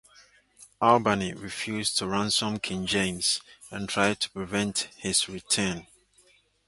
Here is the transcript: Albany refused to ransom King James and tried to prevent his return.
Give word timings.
Albany 0.81 1.31
refused 1.35 1.95
to 1.99 2.07
ransom 2.07 2.57
King 2.57 2.87
James 2.87 3.39
and 3.69 3.87
tried 3.87 4.19
to 4.21 4.31
prevent 4.31 4.87
his 4.97 5.29
return. 5.29 5.85